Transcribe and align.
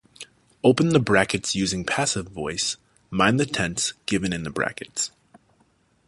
Open 0.63 0.89
the 0.89 0.99
brackets 0.99 1.53
using 1.53 1.85
Passive 1.85 2.25
Voice, 2.27 2.77
mind 3.11 3.39
the 3.39 3.45
tense 3.45 3.93
given 4.07 4.33
in 4.33 4.41
the 4.41 4.49
brackets. 4.49 5.11